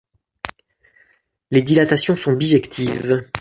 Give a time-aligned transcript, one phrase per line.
[1.51, 3.29] Les dilatations sont bijectives.